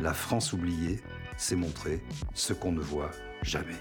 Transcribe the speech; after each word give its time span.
La 0.00 0.14
France 0.14 0.52
oubliée, 0.52 1.00
c'est 1.36 1.56
montrer 1.56 2.00
ce 2.32 2.52
qu'on 2.52 2.70
ne 2.70 2.80
voit 2.80 3.10
jamais. 3.42 3.74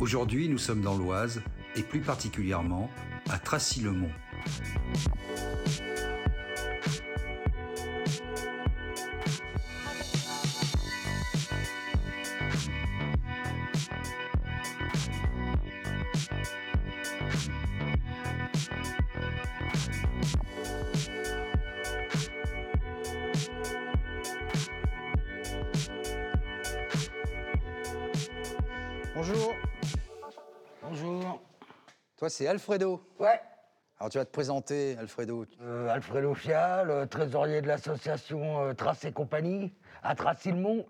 Aujourd'hui, 0.00 0.48
nous 0.48 0.58
sommes 0.58 0.80
dans 0.80 0.96
l'Oise 0.96 1.42
et 1.76 1.82
plus 1.82 2.00
particulièrement 2.00 2.90
à 3.30 3.38
Tracy-le-Mont. 3.38 4.10
Bonjour. 29.14 29.54
Bonjour. 30.82 31.42
Toi, 32.16 32.30
c'est 32.30 32.46
Alfredo. 32.46 33.02
Ouais. 33.18 33.40
Alors, 33.98 34.10
tu 34.10 34.18
vas 34.18 34.24
te 34.24 34.30
présenter, 34.30 34.96
Alfredo. 34.98 35.44
Euh, 35.60 35.88
Alfredo 35.88 36.34
Fial, 36.34 36.90
euh, 36.90 37.06
trésorier 37.06 37.60
de 37.62 37.68
l'association 37.68 38.60
euh, 38.68 38.72
Trace 38.74 39.04
et 39.04 39.12
compagnie, 39.12 39.72
à 40.02 40.14
Tracy-le-Mont. 40.14 40.86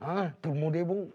Hein, 0.00 0.32
tout 0.42 0.52
le 0.52 0.58
monde 0.58 0.74
est 0.76 0.84
bon. 0.84 1.08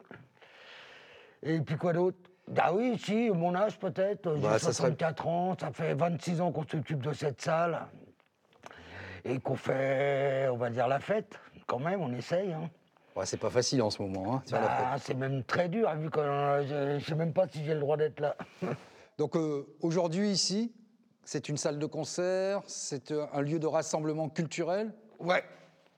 Et 1.44 1.60
puis 1.60 1.78
quoi 1.78 1.94
d'autre? 1.94 2.18
Ah 2.58 2.74
oui, 2.74 2.98
si, 2.98 3.30
mon 3.30 3.54
âge 3.56 3.78
peut-être. 3.78 4.36
J'ai 4.36 4.42
Bah, 4.42 4.54
ça 4.60 4.72
serait- 4.74 4.90
64 4.90 5.28
ans, 5.28 5.58
ça 5.60 5.72
fait 5.72 5.94
26 5.94 6.42
ans 6.42 6.52
qu'on 6.52 6.66
s'occupe 6.66 7.02
de 7.02 7.14
cette 7.14 7.42
salle. 7.42 7.80
Et 9.26 9.40
qu'on 9.40 9.56
fait, 9.56 10.48
on 10.50 10.58
va 10.58 10.70
dire, 10.70 10.88
la 10.88 11.00
fête. 11.00 11.38
Quand 11.68 11.80
même, 11.80 12.02
on 12.02 12.12
essaye. 12.14 12.54
Hein. 12.54 12.70
Ouais, 13.16 13.26
c'est 13.26 13.38
pas 13.38 13.50
facile 13.50 13.82
en 13.82 13.90
ce 13.90 14.02
moment. 14.02 14.36
Hein. 14.36 14.44
Bah, 14.52 14.96
c'est 15.00 15.14
même 15.14 15.44
très 15.44 15.68
dur, 15.68 15.94
vu 15.96 16.10
que 16.10 16.20
euh, 16.20 17.00
je 17.00 17.06
sais 17.06 17.16
même 17.16 17.34
pas 17.34 17.48
si 17.48 17.64
j'ai 17.66 17.74
le 17.74 17.80
droit 17.80 17.98
d'être 17.98 18.20
là. 18.20 18.36
Donc, 19.18 19.36
euh, 19.36 19.68
aujourd'hui, 19.82 20.30
ici, 20.30 20.72
c'est 21.26 21.50
une 21.50 21.58
salle 21.58 21.78
de 21.78 21.86
concert, 21.86 22.62
c'est 22.66 23.12
euh, 23.12 23.26
un 23.34 23.42
lieu 23.42 23.60
de 23.60 23.68
rassemblement 23.68 24.30
culturel? 24.30 24.94
Ouais. 25.20 25.44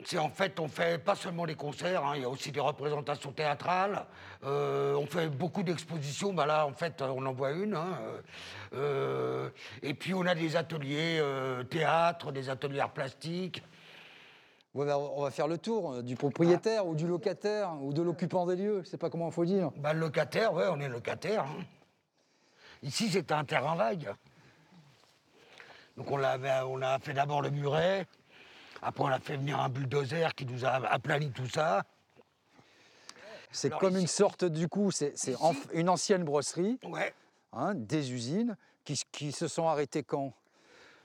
C'est 0.04 0.18
en 0.18 0.30
fait, 0.30 0.60
on 0.60 0.68
fait 0.68 0.98
pas 0.98 1.14
seulement 1.14 1.46
les 1.46 1.54
concerts, 1.54 2.04
hein, 2.04 2.14
il 2.16 2.24
y 2.24 2.26
a 2.26 2.30
aussi 2.30 2.52
des 2.52 2.60
représentations 2.60 3.32
théâtrales. 3.32 4.08
Euh, 4.44 4.96
on 4.96 5.06
fait 5.06 5.30
beaucoup 5.30 5.62
d'expositions. 5.62 6.34
Bah 6.34 6.48
là, 6.48 6.66
en 6.66 6.74
fait, 6.74 7.04
on 7.04 7.24
en 7.24 7.34
voit 7.34 7.52
une. 7.52 7.76
hein, 7.76 8.00
euh, 8.74 9.50
et 9.84 9.94
puis, 9.94 10.16
on 10.16 10.26
a 10.26 10.34
des 10.34 10.56
ateliers 10.56 11.22
théâtre, 11.70 12.32
des 12.32 12.50
ateliers 12.50 12.80
arts 12.80 12.94
plastiques. 12.94 13.62
Ouais, 14.74 14.86
bah, 14.86 14.98
on 14.98 15.22
va 15.22 15.32
faire 15.32 15.48
le 15.48 15.58
tour 15.58 15.94
euh, 15.96 16.02
du 16.02 16.16
propriétaire 16.16 16.88
ou 16.88 16.96
du 16.96 17.06
locataire 17.06 17.74
ou 17.82 17.92
de 17.92 18.02
l'occupant 18.02 18.46
des 18.46 18.56
lieux. 18.56 18.82
Je 18.86 18.90
sais 18.90 18.98
pas 18.98 19.10
comment 19.10 19.28
il 19.28 19.34
faut 19.34 19.44
dire. 19.46 19.72
Bah, 19.78 19.94
le 19.94 20.00
locataire, 20.00 20.54
ouais, 20.54 20.66
on 20.70 20.80
est 20.80 20.88
locataire. 20.88 21.44
hein. 21.44 21.64
Ici, 22.82 23.10
c'était 23.10 23.34
un 23.34 23.44
terrain 23.44 23.76
vague. 23.76 24.14
Donc, 25.98 26.10
on, 26.10 26.22
a 26.24 27.00
fait 27.00 27.14
d'abord 27.14 27.42
le 27.42 27.50
muret. 27.50 28.08
Après, 28.82 29.04
on 29.04 29.08
a 29.08 29.20
fait 29.20 29.36
venir 29.38 29.60
un 29.60 29.68
bulldozer 29.70 30.34
qui 30.36 30.46
nous 30.46 30.66
a 30.66 30.70
aplani 30.70 31.32
tout 31.32 31.48
ça. 31.48 31.84
C'est 33.52 33.70
comme 33.78 33.92
ici- 33.94 34.02
une 34.02 34.08
sorte, 34.08 34.46
du 34.46 34.70
coup, 34.70 34.90
c'est 34.92 35.14
une 35.74 35.90
ancienne 35.90 36.24
brosserie, 36.24 36.80
Ouais. 36.84 37.14
hein, 37.52 37.76
des 37.76 38.14
usines 38.14 38.56
qui 38.86 39.32
se 39.34 39.48
sont 39.50 39.68
arrêtées 39.68 40.04
quand? 40.04 40.34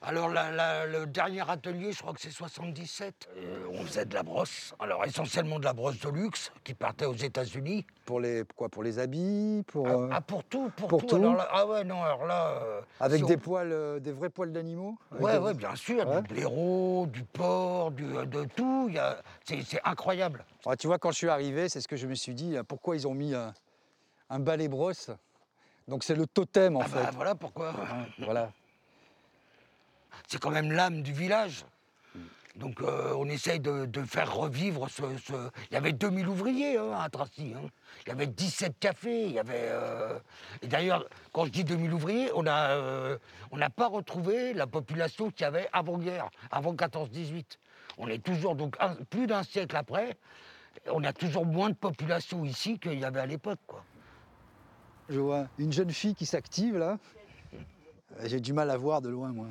Alors, 0.02 0.28
la- 0.28 0.50
la- 0.52 0.86
le 0.86 1.06
dernier 1.06 1.48
atelier, 1.50 1.90
je 1.92 2.00
crois 2.00 2.12
que 2.12 2.20
c'est 2.20 2.30
77. 2.30 3.28
euh, 3.36 3.66
on 3.72 3.84
faisait 3.84 4.04
de 4.04 4.14
la 4.14 4.22
brosse. 4.22 4.74
Alors, 4.78 5.04
essentiellement 5.04 5.58
de 5.58 5.64
la 5.64 5.72
brosse 5.72 5.98
de 6.00 6.08
luxe 6.10 6.52
qui 6.64 6.74
partait 6.74 7.06
aux 7.06 7.14
États-Unis. 7.14 7.84
Pour 8.04 8.20
les 8.20 8.44
quoi 8.54 8.68
Pour 8.68 8.82
les 8.82 8.98
habits 8.98 9.64
Pour 9.66 9.88
euh, 9.88 10.08
Ah, 10.12 10.20
pour 10.20 10.44
tout, 10.44 10.70
pour, 10.76 10.88
pour 10.88 11.00
tout. 11.00 11.06
tout 11.06 11.16
Alors 11.16 11.34
là- 11.36 11.48
ah 11.50 11.66
ouais, 11.66 11.82
non, 11.82 12.02
alors 12.04 12.26
là. 12.26 12.50
euh, 12.62 12.80
avec 13.00 13.18
si 13.18 13.24
on- 13.24 13.26
des 13.26 13.36
poils, 13.38 13.72
euh, 13.72 13.98
des 13.98 14.12
vrais 14.12 14.30
poils 14.30 14.52
d'animaux 14.52 14.96
Ouais, 15.18 15.32
des- 15.32 15.38
ouais, 15.38 15.54
bien 15.54 15.74
sûr, 15.74 16.06
Ouais. 16.06 16.22
du 16.22 16.28
blaireau, 16.34 17.06
du 17.06 17.24
porc, 17.24 17.90
du, 17.92 18.04
euh, 18.04 18.26
de 18.26 18.44
tout. 18.54 18.86
il 18.88 18.94
y 18.94 18.98
a- 18.98 19.20
C'est 19.44 19.62
c'est 19.62 19.80
incroyable. 19.82 20.44
Ah, 20.66 20.76
tu 20.76 20.86
vois, 20.86 20.98
quand 20.98 21.10
je 21.10 21.16
suis 21.16 21.28
arrivé, 21.28 21.68
c'est 21.68 21.80
ce 21.80 21.88
que 21.88 21.96
je 21.96 22.06
me 22.06 22.14
suis 22.14 22.34
dit. 22.34 22.56
Pourquoi 22.68 22.96
ils 22.96 23.08
ont 23.08 23.14
mis 23.14 23.34
un, 23.34 23.52
un 24.30 24.38
balai 24.38 24.68
brosse? 24.68 25.10
Donc 25.88 26.04
c'est 26.04 26.14
le 26.16 26.26
totem 26.26 26.76
en 26.76 26.80
Ah 26.80 26.84
fait. 26.88 27.02
bah, 27.02 27.10
voilà 27.14 27.34
pourquoi. 27.34 27.72
Voilà. 28.18 28.50
C'est 30.26 30.40
quand 30.40 30.50
même 30.50 30.72
l'âme 30.72 31.02
du 31.02 31.12
village. 31.12 31.64
Donc 32.56 32.80
euh, 32.80 33.12
on 33.18 33.26
essaye 33.26 33.60
de, 33.60 33.86
faire 34.04 34.34
revivre 34.34 34.88
ce, 34.88 35.02
Il 35.70 35.74
y 35.74 35.76
avait 35.76 35.92
2000 35.92 36.26
ouvriers 36.26 36.78
hein, 36.78 36.92
à 36.98 37.08
Tracy. 37.10 37.52
hein. 37.54 37.68
Il 38.06 38.08
y 38.08 38.12
avait 38.12 38.26
17 38.26 38.78
cafés. 38.78 39.26
Il 39.26 39.32
y 39.32 39.38
avait, 39.38 39.68
euh, 39.68 40.18
Et 40.62 40.66
d'ailleurs, 40.66 41.04
quand 41.32 41.44
je 41.44 41.50
dis 41.50 41.64
2000 41.64 41.92
ouvriers, 41.92 42.30
euh, 42.34 43.18
on 43.50 43.56
n'a 43.58 43.70
pas 43.70 43.88
retrouvé 43.88 44.54
la 44.54 44.66
population 44.66 45.30
qu'il 45.30 45.42
y 45.42 45.44
avait 45.44 45.68
avant-guerre, 45.72 46.30
avant 46.50 46.74
14-18. 46.74 47.58
On 47.98 48.08
est 48.08 48.22
toujours, 48.22 48.54
donc 48.54 48.76
plus 49.10 49.26
d'un 49.26 49.42
siècle 49.42 49.76
après, 49.76 50.16
on 50.90 51.04
a 51.04 51.12
toujours 51.12 51.46
moins 51.46 51.70
de 51.70 51.74
population 51.74 52.44
ici 52.44 52.78
qu'il 52.78 52.98
y 52.98 53.04
avait 53.04 53.20
à 53.20 53.26
l'époque. 53.26 53.58
Je 55.08 55.20
vois 55.20 55.46
une 55.58 55.72
jeune 55.72 55.90
fille 55.90 56.14
qui 56.14 56.26
s'active 56.26 56.76
là. 56.76 56.98
J'ai 58.24 58.40
du 58.40 58.52
mal 58.52 58.70
à 58.70 58.76
voir 58.76 59.02
de 59.02 59.08
loin, 59.08 59.28
moi. 59.28 59.46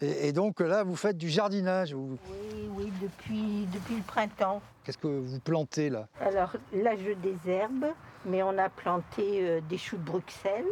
Et, 0.00 0.28
et 0.28 0.32
donc 0.32 0.60
là, 0.60 0.82
vous 0.84 0.96
faites 0.96 1.16
du 1.18 1.28
jardinage. 1.28 1.92
vous- 1.94 2.18
Oui, 2.30 2.68
oui, 2.70 2.92
depuis, 3.02 3.66
depuis 3.72 3.96
le 3.96 4.02
printemps. 4.02 4.60
Qu'est-ce 4.84 4.98
que 4.98 5.06
vous 5.08 5.40
plantez 5.40 5.90
là? 5.90 6.06
Alors 6.20 6.52
là, 6.72 6.92
je 6.96 7.12
désherbe, 7.12 7.86
mais 8.24 8.42
on 8.42 8.56
a 8.58 8.68
planté 8.68 9.40
euh, 9.48 9.60
des 9.68 9.78
choux 9.78 9.96
de 9.96 10.02
Bruxelles 10.04 10.64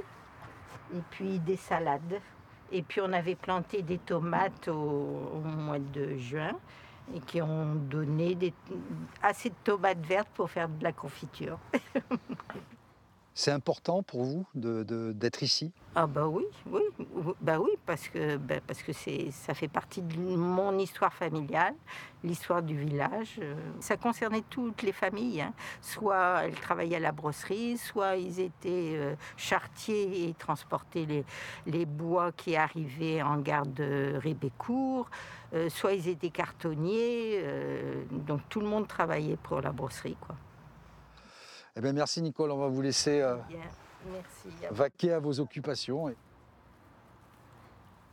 et 0.94 1.00
puis 1.10 1.38
des 1.40 1.56
salades. 1.56 2.20
Et 2.72 2.82
puis 2.82 3.00
on 3.00 3.12
avait 3.12 3.34
planté 3.36 3.82
des 3.82 3.98
tomates 3.98 4.68
au, 4.68 4.72
au 4.72 5.40
mois 5.40 5.78
de 5.78 6.16
juin 6.16 6.52
et 7.14 7.20
qui 7.20 7.40
ont 7.40 7.74
donné 7.76 8.34
des, 8.34 8.52
assez 9.22 9.50
de 9.50 9.54
tomates 9.62 10.04
vertes 10.04 10.28
pour 10.34 10.50
faire 10.50 10.68
de 10.68 10.82
la 10.82 10.92
confiture. 10.92 11.58
C'est 13.38 13.50
important 13.52 14.02
pour 14.02 14.24
vous 14.24 14.46
d'être 14.54 15.42
ici? 15.42 15.70
Ah 15.94 16.06
bah 16.06 16.26
oui, 16.26 16.44
oui, 16.70 16.80
ou- 17.14 17.34
bah 17.40 17.58
oui, 17.58 17.70
parce 17.84 18.08
que 18.08 18.38
bah 18.38 18.56
parce 18.66 18.82
que 18.82 18.92
c'est 18.94 19.30
ça 19.30 19.52
fait 19.52 19.68
partie 19.68 20.00
de 20.00 20.16
mon 20.18 20.78
histoire 20.78 21.12
familiale, 21.12 21.74
l'histoire 22.24 22.62
du 22.62 22.76
village. 22.78 23.38
Ça 23.80 23.98
concernait 23.98 24.42
toutes 24.48 24.80
les 24.82 24.92
familles. 24.92 25.42
hein. 25.42 25.52
Soit 25.82 26.44
elles 26.44 26.54
travaillaient 26.54 26.96
à 26.96 27.00
la 27.00 27.12
brosserie, 27.12 27.76
soit 27.76 28.16
ils 28.16 28.40
étaient 28.40 28.92
euh, 28.96 29.14
charretiers 29.36 30.28
et 30.30 30.34
transportaient 30.34 31.04
les, 31.04 31.24
les 31.66 31.84
bois 31.84 32.32
qui 32.32 32.56
arrivaient 32.56 33.20
en 33.22 33.36
gare 33.38 33.66
de 33.66 34.14
Rébécourt, 34.16 35.10
euh, 35.54 35.68
soit 35.68 35.92
ils 35.92 36.08
étaient 36.08 36.30
cartonniers. 36.30 37.40
euh, 37.42 38.02
donc 38.10 38.40
tout 38.48 38.60
le 38.60 38.66
monde 38.66 38.88
travaillait 38.88 39.36
pour 39.36 39.60
la 39.60 39.72
brosserie, 39.72 40.16
quoi. 40.20 40.36
Eh 41.76 41.80
bien, 41.80 41.92
merci 41.92 42.22
Nicole, 42.22 42.50
on 42.52 42.56
va 42.56 42.68
vous 42.68 42.80
laisser 42.80 43.20
euh, 43.20 43.36
merci. 43.50 44.48
vaquer 44.70 45.12
à 45.12 45.18
vos 45.18 45.40
occupations. 45.40 46.08
Et- 46.08 46.16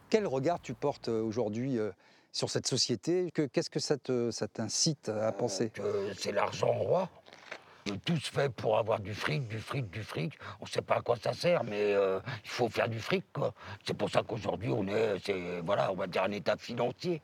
Quel 0.10 0.28
regard 0.28 0.60
tu 0.62 0.74
portes 0.74 1.08
euh, 1.10 1.22
aujourd'hui 1.22 1.80
euh, 1.80 1.92
sur 2.32 2.50
cette 2.50 2.68
société? 2.68 3.32
Que- 3.32 3.44
Qu'est-ce 3.48 3.70
que 3.70 3.80
ça 3.80 3.98
te- 3.98 4.32
ça 4.32 4.48
t'incite 4.48 5.10
à 5.10 5.32
penser? 5.32 5.70
que 5.70 6.14
c'est 6.18 6.32
l'argent 6.34 6.72
roi. 6.74 7.10
Tout 8.06 8.18
se 8.18 8.32
fait 8.32 8.50
pour 8.50 8.78
avoir 8.78 9.00
du 9.00 9.14
fric, 9.14 9.48
du 9.48 9.60
fric, 9.60 9.90
du 9.90 10.04
fric. 10.04 10.38
On 10.62 10.66
ne 10.66 10.70
sait 10.70 10.82
pas 10.82 10.96
à 10.98 11.02
quoi 11.02 11.16
ça 11.18 11.34
sert, 11.34 11.64
mais 11.64 11.94
euh, 11.94 12.20
il 12.44 12.50
faut 12.50 12.70
faire 12.70 12.88
du 12.90 13.00
fric. 13.00 13.26
C'est 13.86 13.94
pour 13.94 14.10
ça 14.10 14.24
qu'aujourd'hui, 14.24 14.70
on 14.70 14.88
est, 14.88 15.20
c'est, 15.26 15.60
voilà, 15.62 15.92
on 15.92 15.96
va 15.96 16.08
dire 16.08 16.24
un 16.24 16.32
état 16.32 16.56
financier. 16.58 17.22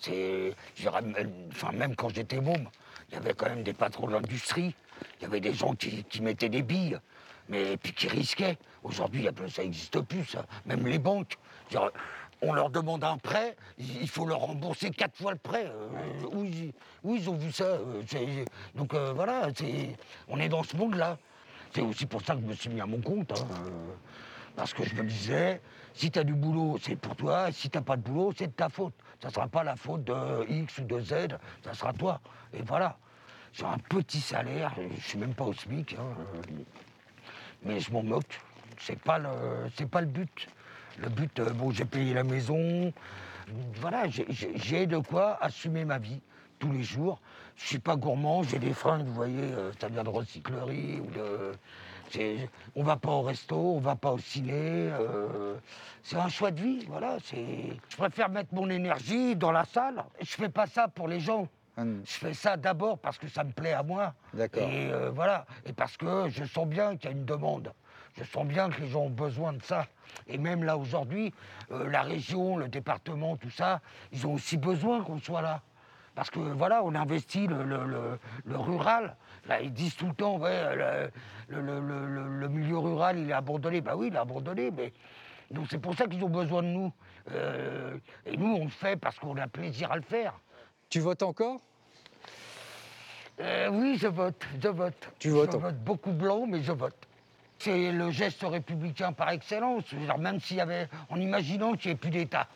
C'est, 0.00 0.54
enfin, 0.86 1.72
même 1.72 1.96
quand 1.96 2.08
j'étais 2.10 2.40
môme, 2.40 2.68
il 3.12 3.16
y 3.16 3.18
avait 3.18 3.34
quand 3.34 3.48
même 3.48 3.62
des 3.62 3.74
patrons 3.74 4.06
de 4.06 4.12
l'industrie, 4.12 4.74
il 5.20 5.22
y 5.22 5.26
avait 5.26 5.40
des 5.40 5.52
gens 5.52 5.74
qui, 5.74 6.04
mettaient 6.22 6.48
des 6.48 6.62
billes, 6.62 6.98
mais 7.48 7.76
puis 7.76 7.92
qui 7.92 8.08
risquaient. 8.08 8.56
Aujourd'hui, 8.82 9.28
ça 9.48 9.62
n'existe 9.62 10.00
plus, 10.00 10.24
ça. 10.24 10.46
Même 10.64 10.86
les 10.86 10.98
banques. 10.98 11.36
On 12.44 12.54
leur 12.54 12.70
demande 12.70 13.04
un 13.04 13.18
prêt, 13.18 13.54
il 13.78 14.08
faut 14.08 14.26
leur 14.26 14.40
rembourser 14.40 14.90
quatre 14.90 15.16
fois 15.16 15.30
le 15.30 15.38
prêt. 15.38 15.66
Euh, 15.66 16.72
où, 17.04 17.14
ils 17.14 17.30
ont 17.30 17.36
vu 17.36 17.52
ça 17.52 17.64
euh, 17.64 18.02
Donc 18.74 18.94
euh, 18.94 19.12
voilà, 19.12 19.48
on 20.26 20.40
est 20.40 20.48
dans 20.48 20.64
ce 20.64 20.76
monde-là. 20.76 21.18
C'est 21.72 21.82
aussi 21.82 22.04
pour 22.04 22.20
ça 22.22 22.34
que 22.34 22.40
je 22.40 22.46
me 22.46 22.54
suis 22.54 22.70
mis 22.70 22.80
à 22.80 22.86
mon 22.86 23.00
compte. 23.00 23.32
Hein, 23.32 23.46
parce 24.56 24.74
que 24.74 24.84
je 24.84 24.94
me 24.94 25.04
disais, 25.04 25.60
si 25.94 26.10
tu 26.10 26.18
as 26.18 26.24
du 26.24 26.34
boulot, 26.34 26.78
c'est 26.80 26.96
pour 26.96 27.16
toi, 27.16 27.48
et 27.48 27.52
si 27.52 27.70
tu 27.70 27.78
n'as 27.78 27.82
pas 27.82 27.96
de 27.96 28.02
boulot, 28.02 28.32
c'est 28.36 28.48
de 28.48 28.52
ta 28.52 28.68
faute. 28.68 28.94
Ça 29.20 29.28
ne 29.28 29.32
sera 29.32 29.48
pas 29.48 29.62
la 29.62 29.76
faute 29.76 30.04
de 30.04 30.46
X 30.48 30.78
ou 30.78 30.84
de 30.84 31.00
Z, 31.00 31.14
ça 31.64 31.74
sera 31.74 31.92
toi. 31.92 32.20
Et 32.52 32.62
voilà. 32.62 32.96
J'ai 33.52 33.64
un 33.64 33.78
petit 33.78 34.20
salaire, 34.20 34.72
je 34.76 34.82
ne 34.82 35.00
suis 35.00 35.18
même 35.18 35.34
pas 35.34 35.44
au 35.44 35.52
SMIC, 35.52 35.94
hein, 35.94 36.16
mais 37.64 37.80
je 37.80 37.92
m'en 37.92 38.02
moque. 38.02 38.40
C'est 38.78 38.98
pas 38.98 39.20
pas 39.90 40.00
le 40.00 40.06
but. 40.06 40.48
Le 40.98 41.08
but, 41.08 41.38
euh, 41.38 41.50
bon, 41.50 41.70
j'ai 41.70 41.84
payé 41.84 42.14
la 42.14 42.24
maison, 42.24 42.92
voilà, 43.76 44.04
j'ai 44.08 44.86
de 44.86 44.98
quoi 44.98 45.38
assumer 45.42 45.84
ma 45.84 45.98
vie 45.98 46.20
tous 46.58 46.72
les 46.72 46.82
jours. 46.82 47.20
Je 47.56 47.66
suis 47.66 47.78
pas 47.78 47.96
gourmand, 47.96 48.42
j'ai 48.42 48.58
des 48.58 48.72
fringues, 48.72 49.04
vous 49.04 49.14
voyez, 49.14 49.42
euh, 49.42 49.72
ça 49.80 49.88
vient 49.88 50.04
de 50.04 50.08
recyclerie 50.08 51.00
ou 51.00 51.10
de 51.10 51.52
on 52.74 52.82
va 52.82 52.96
pas 52.96 53.10
au 53.10 53.22
resto, 53.22 53.56
on 53.56 53.80
va 53.80 53.96
pas 53.96 54.12
au 54.12 54.18
ciné. 54.18 54.52
Euh, 54.54 55.54
c'est 56.02 56.16
un 56.16 56.28
choix 56.28 56.50
de 56.50 56.60
vie, 56.60 56.84
voilà. 56.86 57.16
Je 57.32 57.96
préfère 57.96 58.28
mettre 58.28 58.52
mon 58.54 58.68
énergie 58.70 59.36
dans 59.36 59.52
la 59.52 59.64
salle. 59.64 60.04
Je 60.20 60.34
fais 60.34 60.48
pas 60.48 60.66
ça 60.66 60.88
pour 60.88 61.08
les 61.08 61.20
gens. 61.20 61.48
Hum. 61.78 62.02
Je 62.04 62.12
fais 62.12 62.34
ça 62.34 62.56
d'abord 62.56 62.98
parce 62.98 63.16
que 63.16 63.28
ça 63.28 63.44
me 63.44 63.52
plaît 63.52 63.72
à 63.72 63.82
moi. 63.82 64.12
D'accord. 64.34 64.62
Et 64.62 64.90
euh, 64.90 65.10
voilà. 65.10 65.46
Et 65.64 65.72
parce 65.72 65.96
que 65.96 66.28
je 66.28 66.44
sens 66.44 66.66
bien 66.66 66.96
qu'il 66.96 67.10
y 67.10 67.12
a 67.14 67.16
une 67.16 67.24
demande. 67.24 67.72
Je 68.18 68.24
sens 68.24 68.46
bien 68.46 68.68
que 68.68 68.80
les 68.82 68.88
gens 68.88 69.02
ont 69.02 69.10
besoin 69.10 69.54
de 69.54 69.62
ça. 69.62 69.86
Et 70.26 70.36
même 70.36 70.64
là 70.64 70.76
aujourd'hui, 70.76 71.32
euh, 71.70 71.88
la 71.88 72.02
région, 72.02 72.56
le 72.58 72.68
département, 72.68 73.36
tout 73.36 73.50
ça, 73.50 73.80
ils 74.12 74.26
ont 74.26 74.34
aussi 74.34 74.58
besoin 74.58 75.02
qu'on 75.02 75.18
soit 75.18 75.40
là. 75.40 75.62
Parce 76.14 76.30
que 76.30 76.38
voilà, 76.38 76.82
on 76.84 76.94
investit 76.94 77.46
le, 77.46 78.18
rural. 78.54 79.16
Là, 79.48 79.60
ils 79.60 79.72
disent 79.72 79.96
tout 79.96 80.06
le 80.06 80.14
temps, 80.14 80.38
ouais, 80.38 81.10
le, 81.48 82.48
milieu 82.48 82.78
rural, 82.78 83.18
il 83.18 83.30
est 83.30 83.34
abandonné. 83.34 83.80
Ben 83.80 83.94
oui, 83.96 84.08
il 84.08 84.14
est 84.14 84.18
abandonné, 84.18 84.70
mais. 84.70 84.92
Donc 85.50 85.66
c'est 85.70 85.78
pour 85.78 85.94
ça 85.94 86.06
qu'ils 86.06 86.24
ont 86.24 86.30
besoin 86.30 86.62
de 86.62 86.68
nous. 86.68 86.92
Euh, 87.30 87.98
et 88.24 88.36
nous, 88.36 88.54
on 88.54 88.64
le 88.64 88.70
fait 88.70 88.96
parce 88.96 89.18
qu'on 89.18 89.36
a 89.36 89.46
plaisir 89.46 89.92
à 89.92 89.96
le 89.96 90.02
faire. 90.02 90.32
Tu 90.88 91.00
votes 91.00 91.22
encore? 91.22 91.60
Euh, 93.40 93.68
Oui, 93.70 93.96
je 93.98 94.06
vote, 94.06 94.42
je 94.62 94.68
vote. 94.68 95.10
Tu 95.18 95.28
votes 95.30 95.52
Je 95.52 95.58
vote 95.58 95.76
beaucoup 95.76 96.12
blanc, 96.12 96.46
mais 96.46 96.62
je 96.62 96.72
vote. 96.72 96.96
C'est 97.58 97.92
le 97.92 98.10
geste 98.10 98.42
républicain 98.42 99.12
par 99.12 99.30
excellence. 99.30 99.84
même 100.18 100.40
s'il 100.40 100.56
y 100.56 100.60
avait, 100.60 100.88
en 101.10 101.16
imaginant 101.16 101.74
qu'il 101.74 101.90
n'y 101.90 101.94
ait 101.94 101.98
plus 101.98 102.10
d'État 102.10 102.48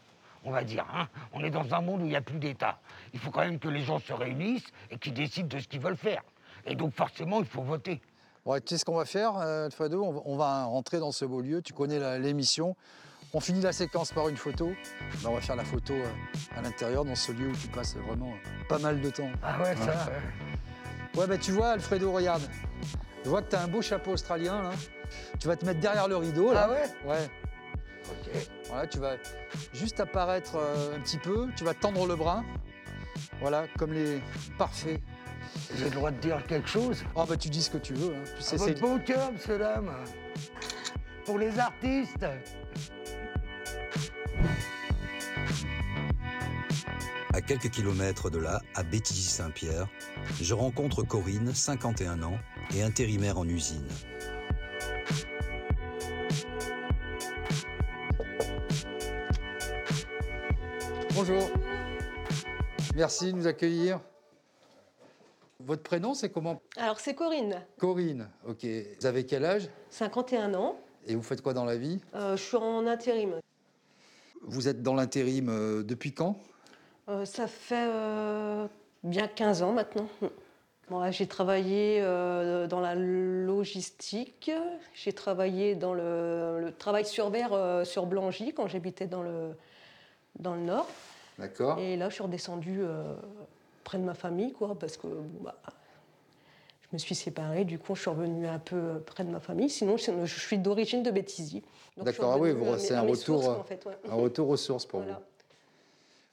on 0.46 0.52
va 0.52 0.64
dire. 0.64 0.86
Hein. 0.94 1.08
On 1.32 1.44
est 1.44 1.50
dans 1.50 1.74
un 1.74 1.80
monde 1.80 2.00
où 2.00 2.04
il 2.04 2.10
n'y 2.10 2.16
a 2.16 2.22
plus 2.22 2.38
d'État. 2.38 2.78
Il 3.12 3.18
faut 3.20 3.30
quand 3.30 3.40
même 3.40 3.58
que 3.58 3.68
les 3.68 3.82
gens 3.82 3.98
se 3.98 4.12
réunissent 4.12 4.72
et 4.90 4.96
qu'ils 4.96 5.12
décident 5.12 5.48
de 5.48 5.58
ce 5.58 5.68
qu'ils 5.68 5.80
veulent 5.80 5.96
faire. 5.96 6.22
Et 6.64 6.74
donc 6.74 6.94
forcément, 6.94 7.40
il 7.40 7.46
faut 7.46 7.62
voter. 7.62 8.00
Ouais, 8.44 8.60
tu 8.60 8.68
sais 8.68 8.78
ce 8.78 8.84
qu'on 8.84 8.96
va 8.96 9.04
faire, 9.04 9.36
euh, 9.36 9.66
Alfredo? 9.66 10.22
On 10.24 10.36
va 10.36 10.64
rentrer 10.64 11.00
dans 11.00 11.10
ce 11.10 11.24
beau 11.24 11.40
lieu. 11.40 11.62
Tu 11.62 11.72
connais 11.72 12.18
l'émission. 12.20 12.76
On 13.34 13.40
finit 13.40 13.60
la 13.60 13.72
séquence 13.72 14.12
par 14.12 14.28
une 14.28 14.36
photo. 14.36 14.70
Ben, 15.22 15.30
on 15.30 15.34
va 15.34 15.40
faire 15.40 15.56
la 15.56 15.64
photo 15.64 15.94
euh, 15.94 16.06
à 16.56 16.62
l'intérieur, 16.62 17.04
dans 17.04 17.16
ce 17.16 17.32
lieu 17.32 17.48
où 17.48 17.56
tu 17.56 17.66
passes 17.66 17.96
vraiment 17.96 18.30
euh, 18.30 18.68
pas 18.68 18.78
mal 18.78 19.00
de 19.00 19.10
temps. 19.10 19.28
Ah 19.42 19.60
ouais, 19.60 19.74
ça 19.76 20.06
Ouais, 21.16 21.26
ben 21.26 21.38
tu 21.38 21.50
vois, 21.50 21.70
Alfredo, 21.70 22.12
regarde. 22.12 22.42
Je 23.24 23.28
vois 23.28 23.42
que 23.42 23.50
tu 23.50 23.56
as 23.56 23.62
un 23.62 23.68
beau 23.68 23.82
chapeau 23.82 24.12
australien, 24.12 24.62
là. 24.62 24.70
Tu 25.40 25.48
vas 25.48 25.56
te 25.56 25.66
mettre 25.66 25.80
derrière 25.80 26.06
le 26.06 26.16
rideau, 26.16 26.52
là. 26.52 26.68
Ah 26.68 26.70
ouais? 26.70 26.84
Ouais. 27.04 27.28
Voilà, 28.68 28.86
tu 28.86 28.98
vas 28.98 29.16
juste 29.72 30.00
apparaître 30.00 30.56
euh, 30.56 30.96
un 30.96 31.00
petit 31.00 31.18
peu, 31.18 31.48
tu 31.56 31.64
vas 31.64 31.74
tendre 31.74 32.06
le 32.06 32.16
bras. 32.16 32.44
Voilà, 33.40 33.66
comme 33.78 33.92
les 33.92 34.20
parfaits. 34.58 35.00
J'ai 35.76 35.84
le 35.84 35.90
droit 35.90 36.10
de 36.10 36.18
dire 36.18 36.44
quelque 36.46 36.68
chose? 36.68 37.04
Oh 37.14 37.24
bah 37.28 37.36
tu 37.36 37.48
dis 37.48 37.62
ce 37.62 37.70
que 37.70 37.78
tu 37.78 37.94
veux. 37.94 38.14
Hein. 38.14 38.24
Tu 38.38 38.56
votre 38.56 38.80
bon 38.80 38.98
cœur, 38.98 39.32
monsieur 39.32 39.58
dame. 39.58 39.90
Pour 41.24 41.38
les 41.38 41.58
artistes. 41.58 42.26
À 47.32 47.42
quelques 47.42 47.70
kilomètres 47.70 48.30
de 48.30 48.38
là, 48.38 48.62
à 48.74 48.82
Béthisy-Saint-Pierre, 48.82 49.88
je 50.40 50.54
rencontre 50.54 51.02
Corinne, 51.02 51.52
51 51.52 52.22
ans, 52.22 52.38
et 52.74 52.82
intérimaire 52.82 53.38
en 53.38 53.46
usine. 53.46 53.86
Bonjour. 61.16 61.48
Merci 62.94 63.32
de 63.32 63.38
nous 63.38 63.46
accueillir. 63.46 64.00
Votre 65.60 65.82
prénom, 65.82 66.12
c'est 66.12 66.28
comment 66.28 66.60
Alors, 66.76 67.00
c'est 67.00 67.14
Corinne. 67.14 67.62
Corinne, 67.78 68.28
ok. 68.46 68.66
Vous 69.00 69.06
avez 69.06 69.24
quel 69.24 69.46
âge 69.46 69.70
51 69.88 70.52
ans. 70.52 70.76
Et 71.06 71.14
vous 71.14 71.22
faites 71.22 71.40
quoi 71.40 71.54
dans 71.54 71.64
la 71.64 71.78
vie 71.78 72.00
euh, 72.14 72.36
Je 72.36 72.42
suis 72.42 72.58
en 72.58 72.86
intérim. 72.86 73.40
Vous 74.42 74.68
êtes 74.68 74.82
dans 74.82 74.92
l'intérim 74.92 75.48
euh, 75.48 75.82
depuis 75.82 76.12
quand 76.12 76.38
euh, 77.08 77.24
Ça 77.24 77.46
fait 77.46 77.88
bien 79.02 79.26
15 79.26 79.62
ans 79.62 79.72
maintenant. 79.72 80.08
j'ai 81.12 81.26
travaillé 81.26 82.02
dans 82.02 82.80
la 82.80 82.94
logistique, 82.94 84.50
j'ai 84.92 85.14
travaillé 85.14 85.76
dans 85.76 85.94
le, 85.94 86.74
travail 86.78 87.06
sur 87.06 87.30
verre 87.30 87.86
sur 87.86 88.04
Blangy 88.04 88.52
quand 88.52 88.66
j'habitais 88.66 89.06
dans 89.06 89.22
le, 89.22 89.54
dans 90.38 90.54
le 90.54 90.62
nord. 90.62 90.88
D'accord. 91.38 91.78
Et 91.78 91.96
là, 91.96 92.08
je 92.08 92.14
suis 92.14 92.22
redescendue 92.22 92.80
euh, 92.80 93.14
près 93.84 93.98
de 93.98 94.04
ma 94.04 94.14
famille, 94.14 94.52
quoi, 94.52 94.76
parce 94.78 94.96
que 94.96 95.06
bah, 95.40 95.54
je 96.82 96.88
me 96.92 96.98
suis 96.98 97.14
séparée. 97.14 97.64
Du 97.64 97.78
coup, 97.78 97.94
je 97.94 98.02
suis 98.02 98.10
revenue 98.10 98.46
un 98.46 98.58
peu 98.58 99.00
près 99.04 99.24
de 99.24 99.30
ma 99.30 99.40
famille. 99.40 99.68
Sinon, 99.68 99.96
je 99.96 100.26
suis 100.26 100.58
d'origine 100.58 101.02
de 101.02 101.10
Béthisy. 101.10 101.62
D'accord, 101.96 102.34
ah 102.34 102.38
oui, 102.38 102.50
c'est 102.78 102.94
un 102.94 103.02
retour, 103.02 103.64
un 104.08 104.14
retour 104.14 104.48
aux 104.48 104.56
sources 104.56 104.86
pour 104.86 105.00
vous. 105.02 105.12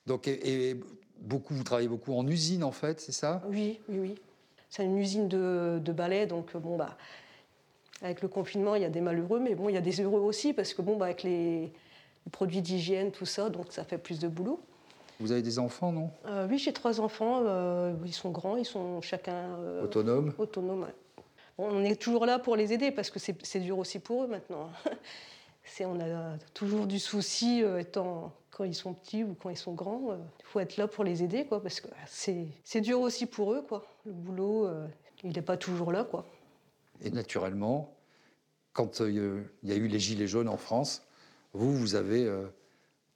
Donc, 0.06 0.28
et, 0.28 0.76
beaucoup, 1.20 1.54
vous 1.54 1.64
travaillez 1.64 1.88
beaucoup 1.88 2.14
en 2.14 2.28
usine, 2.28 2.64
en 2.64 2.72
fait, 2.72 3.00
c'est 3.00 3.14
ça? 3.14 3.42
Oui, 3.48 3.80
oui, 3.88 4.00
oui. 4.00 4.16
C'est 4.70 4.84
une 4.84 4.98
usine 4.98 5.28
de, 5.28 5.80
de 5.82 5.92
balai, 5.92 6.26
donc 6.26 6.58
bon, 6.58 6.76
bah, 6.76 6.98
avec 8.02 8.22
le 8.22 8.28
confinement, 8.28 8.76
il 8.76 8.82
y 8.82 8.86
a 8.86 8.90
des 8.90 9.02
malheureux, 9.02 9.40
mais 9.40 9.56
bon, 9.56 9.70
il 9.70 9.76
y 9.76 9.78
a 9.78 9.82
des 9.82 10.02
heureux 10.02 10.20
aussi, 10.20 10.52
parce 10.52 10.74
que 10.74 10.82
bon, 10.82 10.98
bah, 10.98 11.06
avec 11.06 11.24
les, 11.24 11.72
les 12.26 12.32
produits 12.32 12.62
d'hygiène, 12.62 13.12
tout 13.12 13.26
ça, 13.26 13.50
donc 13.50 13.72
ça 13.72 13.84
fait 13.84 13.98
plus 13.98 14.20
de 14.20 14.28
boulot. 14.28 14.62
Vous 15.20 15.32
avez 15.32 15.42
des 15.42 15.60
enfants, 15.60 15.92
non? 15.92 16.12
Euh, 16.26 16.48
Oui, 16.50 16.58
j'ai 16.58 16.74
trois 16.74 17.00
enfants. 17.00 17.44
Euh, 17.46 17.94
ils 18.06 18.14
sont 18.14 18.32
grands, 18.32 18.58
ils 18.58 18.66
sont 18.66 19.02
chacun 19.02 19.56
euh, 19.60 19.84
autonomes. 19.84 20.34
Autonomes. 20.38 20.88
on 21.58 21.84
est 21.84 22.02
toujours 22.02 22.26
là 22.26 22.40
pour 22.40 22.56
les 22.56 22.74
aider 22.74 22.92
parce 22.92 23.10
que 23.10 23.20
c'est 23.20 23.60
dur 23.60 23.78
aussi 23.78 24.00
pour 24.00 24.24
eux 24.24 24.28
maintenant. 24.28 24.70
on 25.82 26.00
a 26.00 26.38
toujours 26.54 26.88
du 26.88 27.00
souci 27.00 27.64
étant 27.80 28.34
quand 28.52 28.66
ils 28.66 28.76
sont 28.76 28.94
petits 28.94 29.24
ou 29.24 29.36
quand 29.36 29.50
ils 29.50 29.58
sont 29.58 29.74
grands. 29.74 30.18
Il 30.40 30.46
faut 30.46 30.60
être 30.60 30.78
là 30.78 30.88
pour 30.88 31.04
les 31.04 31.24
aider, 31.24 31.46
quoi, 31.46 31.62
parce 31.62 31.80
que 31.80 31.88
c'est 32.06 32.82
dur 32.82 33.00
aussi 33.00 33.26
pour 33.26 33.54
eux, 33.54 33.64
quoi. 33.68 33.86
Le 34.06 34.12
boulot, 34.12 34.70
il 35.24 35.32
n'est 35.32 35.42
pas 35.42 35.58
toujours 35.58 35.92
là, 35.92 36.04
quoi. 36.04 36.26
Et 37.02 37.12
naturellement, 37.12 37.96
quand 38.74 39.00
il 39.00 39.46
y 39.64 39.72
a 39.72 39.76
eu 39.76 39.88
les 39.88 40.00
gilets 40.00 40.28
jaunes 40.28 40.50
en 40.50 40.58
France, 40.58 41.04
vous, 41.54 41.76
vous 41.76 41.96
avez 41.96 42.30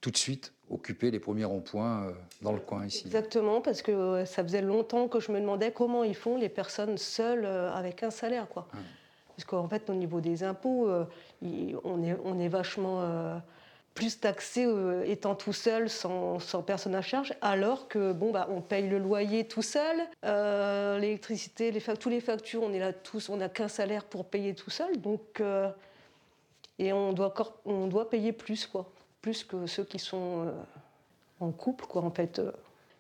tout 0.02 0.12
de 0.12 0.18
suite 0.18 0.54
occuper 0.70 1.12
les 1.12 1.20
premiers 1.20 1.46
ronds-points 1.46 2.04
euh, 2.04 2.12
dans 2.42 2.52
le 2.52 2.60
coin 2.60 2.86
ici. 2.86 3.04
Exactement, 3.06 3.62
parce 3.62 3.82
que 3.82 3.92
euh, 3.92 4.26
ça 4.26 4.44
faisait 4.44 4.62
longtemps 4.62 5.08
que 5.08 5.20
je 5.20 5.32
me 5.32 5.40
demandais 5.40 5.72
comment 5.72 6.04
ils 6.04 6.16
font 6.16 6.38
les 6.38 6.50
personnes 6.50 6.98
seules 6.98 7.46
euh, 7.46 7.72
avec 7.72 8.04
un 8.04 8.12
salaire. 8.12 8.48
Quoi. 8.50 8.68
Hum. 8.74 8.80
Parce 9.36 9.46
qu'en 9.46 9.68
fait, 9.68 9.90
au 9.90 9.94
niveau 9.94 10.20
des 10.20 10.44
impôts, 10.44 10.90
on, 11.44 12.04
est, 12.04 12.18
on 12.26 12.40
est 12.40 12.48
vachement 12.48 13.40
plus 13.94 14.20
taxé 14.20 14.68
étant 15.06 15.36
tout 15.36 15.54
seul, 15.54 15.92
sans, 15.92 16.40
sans, 16.40 16.64
personne 16.64 16.96
à 16.96 17.04
charge, 17.04 17.36
alors 17.42 17.88
que 17.88 18.14
bon, 18.14 18.32
bah, 18.32 18.48
on 18.50 18.62
paye 18.62 18.90
le 18.90 18.98
loyer 18.98 19.44
tout 19.44 19.62
seul, 19.62 19.96
l'électricité, 21.00 21.70
les 21.70 21.82
tous 21.82 22.10
les 22.10 22.20
factures, 22.20 22.64
on 22.64 22.74
est 22.74 22.80
là 22.80 22.94
tous, 22.94 23.30
on 23.30 23.38
n'a 23.38 23.48
qu'un 23.48 23.68
salaire 23.68 24.06
pour 24.06 24.26
payer 24.26 24.56
tout 24.56 24.72
seul, 24.72 25.00
donc 25.00 25.40
et 26.80 26.94
on 26.94 27.14
doit, 27.14 27.34
on 27.66 27.88
doit 27.88 28.10
payer 28.10 28.32
plus 28.32 28.66
quoi 28.68 28.92
plus 29.28 29.44
que 29.44 29.68
ceux 29.68 29.84
qui 29.84 30.00
sont 30.00 30.46
euh, 30.46 30.52
en 31.42 31.52
couple, 31.52 31.86
quoi, 31.86 32.02
en 32.04 32.12
fait. 32.12 32.40
Euh. 32.40 32.52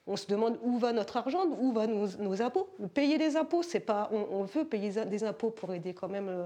On 0.07 0.15
se 0.15 0.27
demande 0.27 0.57
où 0.62 0.77
va 0.77 0.93
notre 0.93 1.17
argent, 1.17 1.46
où 1.60 1.72
vont 1.74 1.88
nos, 2.19 2.41
impôts. 2.41 2.69
Payer 2.93 3.17
des 3.17 3.36
impôts, 3.36 3.63
c'est 3.63 3.81
pas. 3.81 4.10
On, 4.12 4.43
veut 4.43 4.65
payer 4.65 4.89
des 5.05 5.24
impôts 5.25 5.50
pour 5.50 5.74
aider 5.74 5.93
quand 5.93 6.07
même 6.07 6.29
euh, 6.29 6.46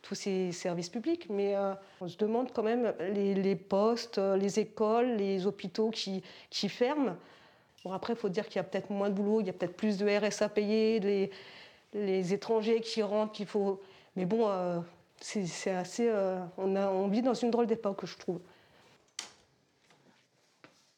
tous 0.00 0.14
ces 0.14 0.52
services 0.52 0.88
publics, 0.88 1.26
mais 1.28 1.56
on 2.00 2.08
se 2.08 2.16
demande 2.16 2.52
quand 2.52 2.62
même 2.62 2.94
les, 3.12 3.56
postes, 3.56 4.18
les 4.18 4.60
écoles, 4.60 5.16
les 5.16 5.44
hôpitaux 5.44 5.90
qui, 5.90 6.22
qui 6.50 6.68
ferment. 6.68 7.16
Bon, 7.84 7.92
après, 7.92 8.12
il 8.12 8.16
faut 8.16 8.28
dire 8.28 8.46
qu'il 8.46 8.56
y 8.56 8.60
a 8.60 8.64
peut-être 8.64 8.90
moins 8.90 9.10
de 9.10 9.14
boulot, 9.14 9.40
il 9.40 9.46
y 9.48 9.50
a 9.50 9.52
peut-être 9.52 9.76
plus 9.76 9.98
de 9.98 10.06
RS 10.06 10.42
à 10.42 10.48
payer, 10.48 11.00
les, 11.00 11.30
les 11.92 12.32
étrangers 12.32 12.80
qui 12.80 13.02
rentrent, 13.02 13.32
qu'il 13.32 13.46
faut. 13.46 13.80
Mais 14.14 14.24
bon, 14.24 14.48
c'est 15.20 15.70
assez. 15.70 16.08
euh, 16.08 16.38
on, 16.58 16.74
a, 16.76 16.88
on 16.88 17.08
vit 17.08 17.22
dans 17.22 17.34
une 17.34 17.50
drôle 17.50 17.66
d'époque, 17.66 18.04
je 18.06 18.16
trouve. 18.18 18.40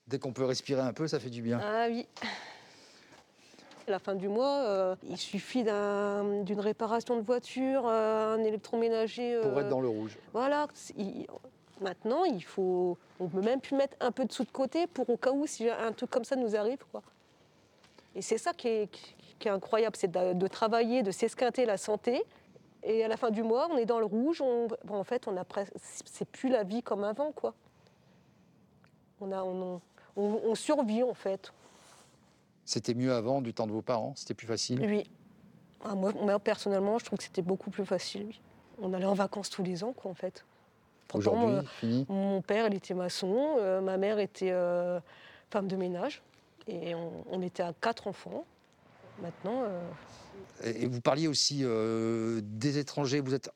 Dès 0.07 0.19
qu'on 0.19 0.33
peut 0.33 0.45
respirer 0.45 0.81
un 0.81 0.93
peu, 0.93 1.07
ça 1.09 1.19
fait 1.21 1.31
du 1.31 1.43
bien. 1.43 1.61
Ah 1.63 1.87
oui. 1.89 2.07
À 3.89 3.91
la 3.91 3.99
fin 3.99 4.15
du 4.15 4.29
mois, 4.29 4.59
euh, 4.67 4.97
il 5.09 5.17
suffit 5.17 5.65
d'un- 5.65 6.43
d'une 6.43 6.61
réparation 6.61 7.17
de 7.17 7.23
voiture, 7.23 7.83
euh, 7.87 8.35
un 8.35 8.45
électroménager. 8.45 9.41
Pour 9.43 9.59
être 9.61 9.69
dans 9.69 9.81
le 9.81 9.89
rouge. 9.89 10.17
Voilà. 10.33 10.69
il- 10.97 11.27
maintenant, 11.81 12.25
il 12.25 12.45
faut. 12.45 12.97
On 13.19 13.29
peut 13.29 13.41
même 13.41 13.61
plus 13.61 13.75
mettre 13.77 13.97
un 14.01 14.13
peu 14.13 14.25
de 14.25 14.33
sous 14.33 14.45
de 14.45 14.51
côté 14.51 14.87
pour 14.87 15.09
au 15.11 15.17
cas 15.17 15.33
où 15.33 15.47
si 15.47 15.69
un 15.69 15.93
truc 15.93 16.11
comme 16.11 16.25
ça 16.25 16.37
nous 16.37 16.55
arrive, 16.55 16.79
quoi. 16.93 17.03
Et 18.15 18.23
c'est 18.23 18.39
ça 18.39 18.53
qui 18.53 18.69
est, 18.69 18.91
qui- 18.91 19.15
qui 19.39 19.49
est 19.49 19.51
incroyable, 19.51 19.97
c'est 19.97 20.11
de, 20.11 20.33
de 20.35 20.47
travailler, 20.47 21.03
de 21.03 21.11
s'esquinter 21.11 21.65
la 21.65 21.77
santé. 21.77 22.23
Et 22.85 23.05
à 23.05 23.09
la 23.09 23.17
fin 23.17 23.31
du 23.31 23.43
mois, 23.43 23.69
on 23.71 23.77
est 23.77 23.87
dans 23.87 23.99
le 24.01 24.05
rouge. 24.07 24.41
On, 24.41 24.67
bon, 24.85 24.97
en 24.97 25.05
fait, 25.05 25.29
on 25.29 25.37
a. 25.37 25.45
C'est 26.05 26.29
plus 26.29 26.49
la 26.49 26.65
vie 26.65 26.83
comme 26.83 27.05
avant, 27.05 27.33
quoi. 27.33 27.55
On 29.21 29.31
a, 29.31 29.43
on, 29.45 29.81
on- 30.17 30.41
on 30.45 30.55
survit 30.55 31.03
en 31.03 31.15
fait. 31.15 31.53
C'était 32.65 32.95
mieux 32.95 33.13
avant, 33.13 33.41
du 33.41 33.55
temps 33.55 33.67
de 33.67 33.73
vos 33.73 33.83
parents, 33.83 34.15
c'était 34.17 34.35
plus 34.35 34.47
facile? 34.47 34.81
Oui. 34.85 35.05
Ah, 35.85 35.95
moi, 35.95 36.13
moi, 36.13 36.39
personnellement, 36.39 36.99
je 36.99 37.05
trouve 37.05 37.19
que 37.19 37.25
c'était 37.25 37.43
beaucoup 37.43 37.71
plus 37.71 37.85
facile. 37.85 38.27
Oui. 38.29 38.41
On 38.81 38.93
allait 38.95 39.05
en 39.05 39.15
vacances 39.15 39.51
tous 39.51 39.63
les 39.63 39.83
ans, 39.85 39.93
quoi, 39.93 40.11
en 40.11 40.15
fait. 40.15 40.45
Aujourd'hui, 41.13 41.47
euh, 41.85 42.05
mon 42.09 42.41
père, 42.41 42.67
il 42.69 42.75
était 42.75 42.95
maçon, 42.95 43.57
euh, 43.59 43.81
ma 43.81 43.97
mère 43.97 44.19
était 44.19 44.51
euh, 44.51 44.99
femme 45.51 45.69
de 45.69 45.77
ménage, 45.77 46.23
et 46.67 46.95
on, 46.95 47.13
on 47.31 47.43
était 47.43 47.63
à 47.63 47.73
quatre 47.81 48.07
enfants. 48.07 48.45
Maintenant, 49.21 49.63
euh, 49.65 49.81
Et 50.65 50.87
vous 50.87 51.01
parliez 51.01 51.27
aussi 51.27 51.61
euh, 51.63 52.41
des 52.43 52.79
étrangers. 52.79 53.21
Vous 53.21 53.35
êtes 53.35 53.51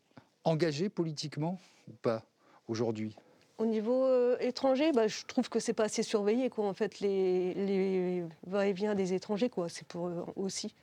engagé 0.44 0.88
politiquement 0.88 1.60
ou 1.88 1.92
pas 2.02 2.22
aujourd'hui? 2.68 3.14
Au 3.58 3.66
niveau 3.66 4.04
euh, 4.04 4.36
étranger, 4.40 4.92
bah, 4.92 5.06
je 5.06 5.24
trouve 5.24 5.48
que 5.48 5.60
c'est 5.60 5.72
pas 5.72 5.84
assez 5.84 6.02
surveillé, 6.02 6.50
quoi. 6.50 6.66
En 6.66 6.74
fait, 6.74 7.00
les, 7.00 7.54
les 7.54 8.24
va-et-vient 8.46 8.94
des 8.94 9.14
étrangers, 9.14 9.48
quoi. 9.48 9.68
C'est 9.68 9.86
pour 9.86 10.08
eux 10.08 10.24
aussi. 10.34 10.74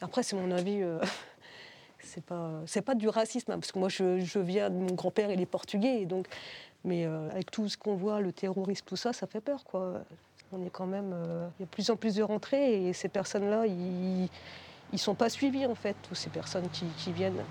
Après, 0.00 0.22
c'est 0.22 0.36
mon 0.36 0.50
avis. 0.50 0.82
euh, 0.82 0.98
c'est 2.02 2.24
pas, 2.24 2.62
c'est 2.66 2.82
pas 2.82 2.94
du 2.94 3.08
racisme, 3.08 3.52
hein, 3.52 3.58
parce 3.58 3.72
que 3.72 3.78
moi, 3.78 3.88
je, 3.88 4.20
je 4.20 4.38
viens, 4.38 4.70
mon 4.70 4.94
grand-père, 4.94 5.30
il 5.30 5.40
est 5.40 5.46
portugais, 5.46 6.06
donc, 6.06 6.26
mais 6.82 7.04
avec 7.04 7.50
tout 7.50 7.68
ce 7.68 7.76
qu'on 7.76 7.94
voit, 7.94 8.20
le 8.20 8.32
terrorisme, 8.32 8.86
tout 8.86 8.96
ça, 8.96 9.12
ça 9.12 9.26
fait 9.26 9.42
peur, 9.42 9.64
quoi. 9.64 10.02
On 10.50 10.64
est 10.64 10.70
quand 10.70 10.86
même, 10.86 11.14
il 11.58 11.60
y 11.60 11.62
a 11.62 11.66
de 11.66 11.70
plus 11.70 11.90
en 11.90 11.96
plus 11.96 12.14
de 12.14 12.22
rentrées, 12.22 12.88
et 12.88 12.92
ces 12.94 13.08
personnes-là, 13.08 13.66
ils, 13.66 14.30
ils 14.92 14.98
sont 14.98 15.14
pas 15.14 15.28
suivis, 15.28 15.66
en 15.66 15.74
fait, 15.74 15.96
toutes 16.02 16.16
ces 16.16 16.30
personnes 16.30 16.68
qui, 16.70 16.86
qui 16.98 17.12
viennent. 17.12 17.42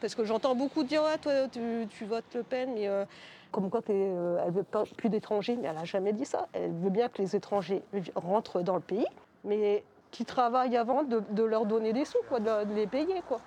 Parce 0.00 0.14
que 0.14 0.24
j'entends 0.24 0.54
beaucoup 0.54 0.82
dire, 0.82 1.02
ah, 1.06 1.18
toi, 1.18 1.48
tu, 1.48 1.86
tu 1.90 2.04
votes 2.04 2.24
Le 2.34 2.42
Pen, 2.42 2.72
mais 2.74 2.88
euh, 2.88 3.04
comme 3.50 3.70
quoi 3.70 3.82
que, 3.82 3.92
euh, 3.92 4.42
elle 4.44 4.52
veut 4.52 4.64
plus 4.96 5.08
d'étrangers, 5.08 5.56
mais 5.56 5.68
elle 5.68 5.76
n'a 5.76 5.84
jamais 5.84 6.12
dit 6.12 6.24
ça. 6.24 6.48
Elle 6.52 6.72
veut 6.72 6.90
bien 6.90 7.08
que 7.08 7.20
les 7.20 7.36
étrangers 7.36 7.82
rentrent 8.14 8.62
dans 8.62 8.76
le 8.76 8.80
pays, 8.80 9.06
mais 9.44 9.84
qu'ils 10.10 10.26
travaillent 10.26 10.76
avant 10.76 11.02
de, 11.04 11.42
leur 11.42 11.66
donner 11.66 11.92
des 11.92 12.04
sous, 12.04 12.18
quoi, 12.28 12.40
de, 12.40 12.74
les 12.74 12.86
payer, 12.86 13.22
quoi. 13.28 13.40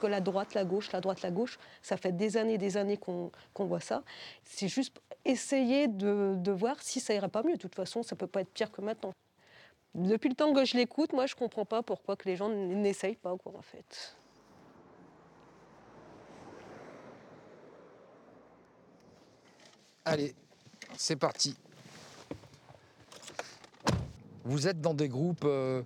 Que 0.00 0.06
la 0.06 0.20
droite, 0.20 0.54
la 0.54 0.64
gauche, 0.64 0.90
la 0.92 1.00
droite, 1.00 1.22
la 1.22 1.30
gauche, 1.30 1.58
ça 1.80 1.96
fait 1.96 2.10
des 2.12 2.36
années, 2.36 2.58
des 2.58 2.76
années 2.76 2.96
qu'on 2.96 3.30
voit 3.58 3.80
ça. 3.80 4.02
C'est 4.42 4.66
juste 4.66 5.00
essayer 5.24 5.86
de, 5.86 6.34
de 6.36 6.50
voir 6.50 6.76
si 6.80 6.98
ça 6.98 7.14
irait 7.14 7.28
pas 7.28 7.44
mieux. 7.44 7.52
De 7.52 7.60
toute 7.60 7.76
façon, 7.76 8.02
ça 8.02 8.16
peut 8.16 8.26
pas 8.26 8.40
être 8.40 8.50
pire 8.50 8.72
que 8.72 8.80
maintenant. 8.80 9.12
Depuis 9.94 10.30
le 10.30 10.34
temps 10.34 10.54
que 10.54 10.64
je 10.64 10.76
l'écoute, 10.76 11.12
moi, 11.12 11.26
je 11.26 11.34
comprends 11.34 11.66
pas 11.66 11.82
pourquoi 11.82 12.16
que 12.16 12.26
les 12.28 12.36
gens 12.36 12.48
n'essayent 12.48 13.16
pas, 13.16 13.36
quoi, 13.36 13.52
en 13.56 13.62
fait. 13.62 14.16
Allez, 20.04 20.34
c'est 20.96 21.16
parti. 21.16 21.56
Vous 24.44 24.66
êtes 24.66 24.80
dans 24.80 24.94
des 24.94 25.08
groupes 25.08 25.44
euh, 25.44 25.82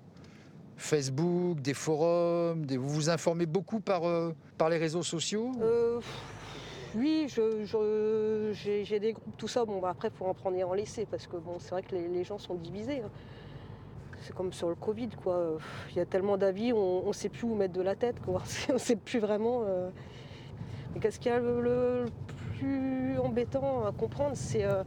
Facebook, 0.76 1.60
des 1.60 1.74
forums, 1.74 2.64
des- 2.64 2.76
vous 2.78 2.88
vous 2.88 3.10
informez 3.10 3.44
beaucoup 3.44 3.80
par, 3.80 4.04
euh, 4.04 4.32
par 4.56 4.70
les 4.70 4.78
réseaux 4.78 5.02
sociaux 5.02 5.52
Euh, 5.60 6.00
oui, 6.94 7.26
je- 7.28 7.64
je- 7.66 8.52
j'ai 8.54 8.84
j'ai 8.84 8.98
des 9.00 9.12
groupes, 9.12 9.36
tout 9.36 9.48
ça. 9.48 9.66
Bon, 9.66 9.80
bah, 9.80 9.90
après, 9.90 10.08
il 10.08 10.14
faut 10.16 10.24
en 10.24 10.32
prendre 10.32 10.56
et 10.56 10.64
en 10.64 10.72
laisser 10.72 11.04
parce 11.04 11.26
que 11.26 11.36
bon, 11.36 11.58
c'est 11.58 11.70
vrai 11.70 11.82
que 11.82 11.94
les, 11.94 12.08
les 12.08 12.24
gens 12.24 12.38
sont 12.38 12.54
divisés. 12.54 13.00
hein. 13.02 13.10
C'est 14.26 14.34
comme 14.34 14.52
sur 14.52 14.68
le 14.68 14.74
Covid, 14.74 15.10
quoi. 15.22 15.34
Euh, 15.34 15.58
Il 15.92 15.96
y 15.98 16.00
a 16.00 16.04
tellement 16.04 16.36
d'avis, 16.36 16.72
on 16.72 17.06
ne 17.06 17.12
sait 17.12 17.28
plus 17.28 17.44
où 17.44 17.54
mettre 17.54 17.74
de 17.74 17.82
la 17.82 17.94
tête, 17.94 18.20
quoi. 18.24 18.42
on 18.70 18.72
ne 18.72 18.78
sait 18.78 18.96
plus 18.96 19.20
vraiment. 19.20 19.62
euh. 19.64 19.88
Mais 20.92 21.00
qu'est-ce 21.00 21.20
qu'il 21.20 21.30
y 21.30 21.34
a 21.34 21.38
le, 21.38 22.06
plus 22.58 23.18
embêtant 23.20 23.86
à 23.86 23.92
comprendre, 23.92 24.32
c'est 24.34 24.64
euh, 24.64 24.82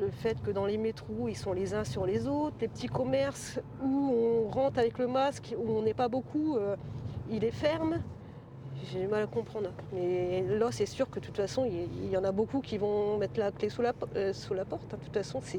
le 0.00 0.10
fait 0.10 0.36
que 0.42 0.50
dans 0.50 0.66
les 0.66 0.76
métros, 0.76 1.28
ils 1.28 1.36
sont 1.36 1.54
les 1.54 1.72
uns 1.72 1.84
sur 1.84 2.04
les 2.04 2.26
autres, 2.28 2.56
les 2.60 2.68
petits 2.68 2.88
commerces 2.88 3.58
où 3.82 3.86
on 3.88 4.50
rentre 4.50 4.78
avec 4.78 4.98
le 4.98 5.06
masque, 5.06 5.54
où 5.58 5.70
on 5.70 5.80
n'est 5.82 5.94
pas 5.94 6.08
beaucoup, 6.08 6.56
euh, 6.58 6.76
ils 7.30 7.40
les 7.40 7.52
ferment. 7.52 7.96
J'ai 8.92 9.00
du 9.00 9.06
mal 9.06 9.22
à 9.22 9.26
comprendre. 9.28 9.70
Mais 9.94 10.42
là, 10.42 10.68
c'est 10.72 10.86
sûr 10.86 11.08
que 11.08 11.20
de 11.20 11.24
toute 11.24 11.36
façon, 11.38 11.64
il 11.64 11.72
y- 11.72 12.08
il 12.10 12.18
en 12.18 12.24
a 12.24 12.32
beaucoup 12.32 12.60
qui 12.60 12.76
vont 12.76 13.16
mettre 13.16 13.38
la 13.40 13.50
clé 13.50 13.70
sous 13.70 13.80
la, 13.80 13.92
euh, 14.16 14.34
sous 14.34 14.52
la 14.52 14.64
porte. 14.66 14.92
hein. 14.92 14.98
De 14.98 15.04
toute 15.04 15.14
façon, 15.14 15.40
c'est 15.42 15.58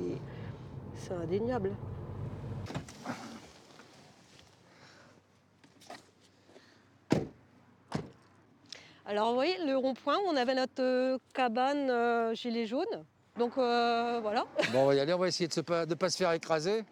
c'est 0.96 1.13
indéniable. 1.13 1.72
Alors, 9.13 9.29
vous 9.29 9.36
voyez, 9.36 9.55
le 9.63 9.77
rond-point, 9.77 10.17
on 10.27 10.36
avait 10.36 10.55
notre 10.55 10.82
euh, 10.82 11.20
cabane 11.36 11.88
euh, 11.91 12.34
gilet 12.34 12.65
jaune. 12.65 12.88
Donc, 13.38 13.51
euh, 13.60 14.20
voilà. 14.24 14.46
Bon, 14.72 14.79
on 14.79 14.86
va 14.88 14.96
y 14.96 15.00
aller, 15.00 15.13
on 15.13 15.20
va 15.20 15.27
essayer 15.27 15.48
de 15.48 15.86
ne 15.88 15.93
pas 15.93 16.10
se 16.10 16.17
faire 16.17 16.32
écraser. 16.32 16.84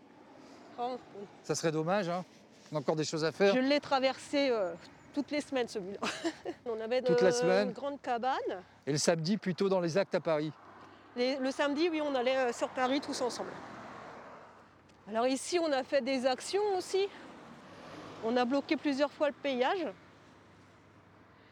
Oh, 0.79 0.97
Ça 1.41 1.55
serait 1.55 1.71
dommage, 1.71 2.09
hein. 2.09 2.23
On 2.71 2.75
a 2.75 2.79
encore 2.79 2.95
des 2.95 3.05
choses 3.05 3.25
à 3.25 3.31
faire. 3.31 3.55
Je 3.55 3.59
l'ai 3.59 3.79
traversé 3.79 4.49
euh, 4.51 4.71
toutes 5.15 5.31
les 5.31 5.41
semaines, 5.41 5.67
celui-là. 5.67 5.97
on 6.67 6.79
avait 6.79 7.01
la 7.01 7.09
de- 7.15 7.31
semaine 7.31 7.67
une 7.69 7.73
grande 7.73 7.99
cabane. 8.03 8.37
Et 8.85 8.91
le 8.91 8.99
samedi, 8.99 9.37
plutôt 9.37 9.67
dans 9.67 9.79
les 9.79 9.97
actes 9.97 10.13
à 10.13 10.19
Paris. 10.19 10.51
Les- 11.15 11.37
le 11.37 11.49
samedi, 11.49 11.89
oui, 11.89 12.01
on 12.07 12.13
allait 12.13 12.53
sur 12.53 12.69
Paris 12.69 13.01
tous 13.01 13.19
ensemble. 13.19 13.49
Alors 15.09 15.25
ici, 15.25 15.57
on 15.57 15.71
a 15.71 15.81
fait 15.83 16.01
des 16.01 16.27
actions 16.27 16.61
aussi. 16.77 17.07
On 18.23 18.37
a 18.37 18.45
bloqué 18.45 18.77
plusieurs 18.77 19.11
fois 19.11 19.29
le 19.29 19.33
payage. 19.41 19.87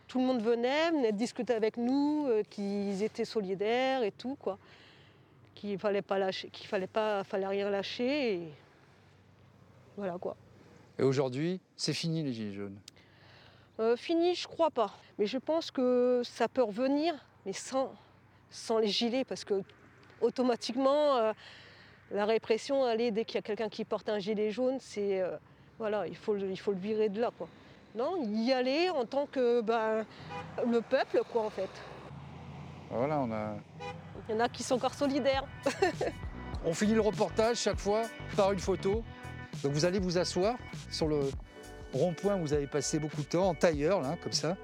Tout 0.09 0.19
le 0.19 0.25
monde 0.25 0.41
venait, 0.41 0.89
venait 0.89 1.11
discuter 1.11 1.53
avec 1.53 1.77
nous, 1.77 2.25
euh, 2.27 2.41
qu'ils 2.49 3.03
étaient 3.03 3.25
solidaires 3.25 4.01
et 4.01 4.11
tout, 4.11 4.35
quoi. 4.39 4.57
Qu'il 5.53 5.77
fallait 5.77 6.01
pas 6.01 6.17
lâcher, 6.17 6.49
qu'il 6.49 6.65
fallait 6.65 6.87
pas, 6.87 7.23
fallait 7.23 7.45
rien 7.45 7.69
lâcher. 7.69 8.33
Et 8.33 8.49
voilà 9.95 10.17
quoi. 10.17 10.35
Et 10.97 11.03
aujourd'hui, 11.03 11.59
c'est 11.77 11.93
fini 11.93 12.23
les 12.23 12.33
Gilets 12.33 12.53
jaunes? 12.53 12.79
Euh, 13.79 13.95
fini, 13.95 14.33
je 14.33 14.47
crois 14.47 14.71
pas. 14.71 14.95
Mais 15.19 15.27
je 15.27 15.37
pense 15.37 15.69
que 15.69 16.23
ça 16.25 16.47
peut 16.47 16.63
revenir, 16.63 17.13
mais 17.45 17.53
sans, 17.53 17.93
sans 18.49 18.79
les 18.79 18.87
gilets, 18.87 19.25
parce 19.25 19.43
que 19.43 19.61
automatiquement, 20.21 21.17
euh, 21.17 21.33
la 22.09 22.25
répression, 22.25 22.83
allez, 22.83 23.11
dès 23.11 23.25
qu'il 23.25 23.35
y 23.35 23.37
a 23.37 23.43
quelqu'un 23.43 23.69
qui 23.69 23.85
porte 23.85 24.09
un 24.09 24.17
gilet 24.17 24.49
jaune, 24.49 24.79
c'est 24.79 25.21
voilà, 25.77 26.07
il 26.07 26.15
faut, 26.15 26.33
le, 26.33 26.49
il 26.49 26.59
faut 26.59 26.71
le 26.71 26.79
virer 26.79 27.09
de 27.09 27.21
là, 27.21 27.31
quoi. 27.37 27.47
Non, 27.95 28.23
y 28.33 28.51
aller 28.53 28.89
en 28.89 29.05
tant 29.05 29.25
que 29.25 29.61
ben, 29.61 30.05
le 30.69 30.81
peuple, 30.81 31.21
quoi, 31.31 31.45
en 31.45 31.49
fait. 31.49 31.69
Voilà, 32.91 33.19
on 33.19 33.31
a. 33.31 33.55
Il 34.27 34.35
y 34.35 34.37
en 34.37 34.41
a 34.41 34.49
qui 34.49 34.63
sont 34.63 34.75
encore 34.75 34.93
solidaires. 34.93 35.45
On 36.65 36.73
finit 36.73 36.93
le 36.93 37.01
reportage 37.01 37.57
chaque 37.57 37.79
fois 37.79 38.01
par 38.35 38.51
une 38.51 38.59
photo. 38.59 39.03
Donc 39.63 39.71
vous 39.71 39.85
allez 39.85 39.99
vous 39.99 40.17
asseoir 40.17 40.55
sur 40.91 41.07
le 41.07 41.21
rond-point 41.93 42.35
où 42.35 42.41
vous 42.41 42.53
avez 42.53 42.67
passé 42.67 42.99
beaucoup 42.99 43.21
de 43.21 43.27
temps, 43.27 43.47
en 43.47 43.53
tailleur, 43.53 44.01
là, 44.01 44.17
comme 44.21 44.33
ça. 44.33 44.57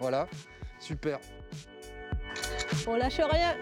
Voilà, 0.00 0.26
super. 0.80 1.18
On 2.86 2.96
lâche 2.96 3.20
rien. 3.20 3.54